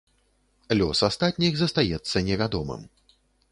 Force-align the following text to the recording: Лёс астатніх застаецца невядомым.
Лёс 0.79 1.01
астатніх 1.09 1.53
застаецца 1.61 2.25
невядомым. 2.31 2.81